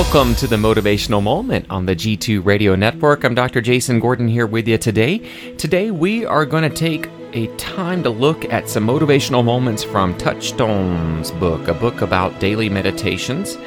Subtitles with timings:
[0.00, 3.22] Welcome to the Motivational Moment on the G2 Radio Network.
[3.22, 3.60] I'm Dr.
[3.60, 5.18] Jason Gordon here with you today.
[5.58, 10.16] Today we are going to take a time to look at some motivational moments from
[10.16, 13.58] Touchstone's book, a book about daily meditations.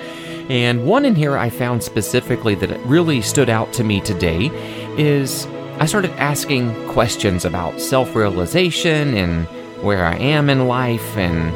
[0.49, 4.47] And one in here I found specifically that it really stood out to me today
[4.97, 5.45] is
[5.77, 9.45] I started asking questions about self realization and
[9.83, 11.53] where I am in life and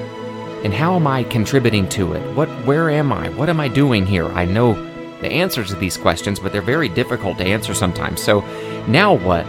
[0.63, 2.35] and how am I contributing to it?
[2.35, 3.29] What where am I?
[3.29, 4.25] What am I doing here?
[4.25, 4.73] I know
[5.21, 8.21] the answers to these questions, but they're very difficult to answer sometimes.
[8.21, 8.41] So,
[8.87, 9.45] now what?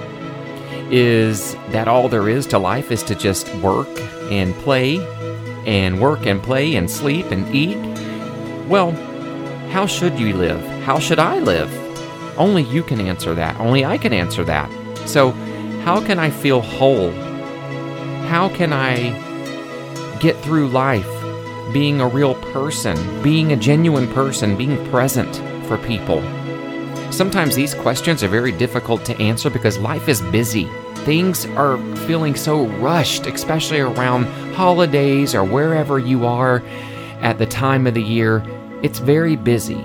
[0.90, 3.88] Is that all there is to life is to just work
[4.30, 4.98] and play
[5.66, 7.76] and work and play and sleep and eat?
[8.68, 8.92] Well,
[9.70, 10.60] how should you live?
[10.82, 11.70] How should I live?
[12.38, 13.58] Only you can answer that.
[13.60, 14.70] Only I can answer that.
[15.06, 15.32] So,
[15.84, 17.10] how can I feel whole?
[18.28, 19.27] How can I
[20.20, 21.08] get through life
[21.72, 26.22] being a real person, being a genuine person, being present for people?
[27.10, 30.68] Sometimes these questions are very difficult to answer because life is busy.
[31.04, 34.24] Things are feeling so rushed, especially around
[34.54, 36.62] holidays or wherever you are
[37.20, 38.44] at the time of the year.
[38.82, 39.80] It's very busy.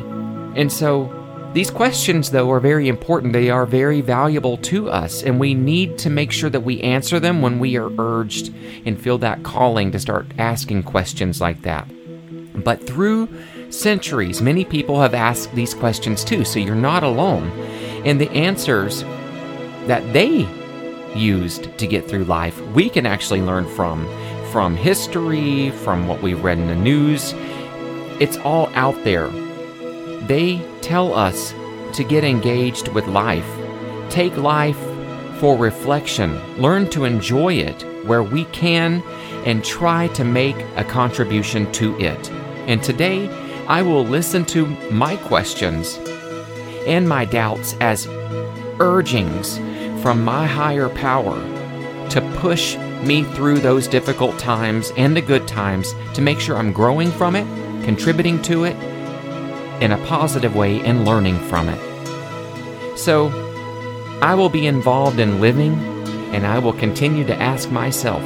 [0.55, 1.22] And so,
[1.53, 3.33] these questions, though, are very important.
[3.33, 7.19] They are very valuable to us, and we need to make sure that we answer
[7.19, 8.53] them when we are urged
[8.85, 11.87] and feel that calling to start asking questions like that.
[12.63, 13.29] But through
[13.69, 17.49] centuries, many people have asked these questions too, so you're not alone.
[18.03, 19.03] And the answers
[19.87, 20.47] that they
[21.15, 24.07] used to get through life, we can actually learn from
[24.51, 27.33] from history, from what we've read in the news.
[28.19, 29.31] It's all out there.
[30.27, 31.53] They tell us
[31.93, 33.47] to get engaged with life.
[34.09, 34.79] Take life
[35.39, 36.39] for reflection.
[36.61, 39.03] Learn to enjoy it where we can
[39.45, 42.31] and try to make a contribution to it.
[42.67, 43.27] And today,
[43.67, 45.99] I will listen to my questions
[46.87, 48.07] and my doubts as
[48.79, 49.57] urgings
[50.01, 51.35] from my higher power
[52.09, 56.71] to push me through those difficult times and the good times to make sure I'm
[56.71, 57.45] growing from it,
[57.83, 58.75] contributing to it
[59.83, 62.97] in a positive way, and learning from it.
[62.97, 63.27] So,
[64.21, 65.73] I will be involved in living
[66.33, 68.23] and I will continue to ask myself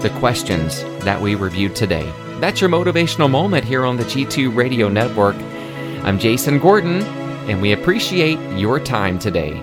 [0.00, 2.10] the questions that we reviewed today.
[2.40, 5.36] That's your motivational moment here on the G2 Radio Network.
[6.04, 7.02] I'm Jason Gordon,
[7.50, 9.60] and we appreciate your time today.